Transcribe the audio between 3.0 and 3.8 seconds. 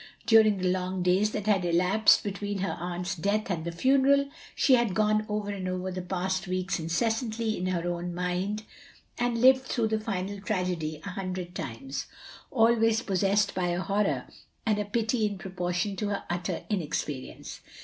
death and the